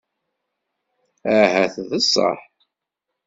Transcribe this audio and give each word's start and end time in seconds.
Ahat 1.39 1.75
d 1.89 1.91
ṣṣeḥ. 2.03 2.39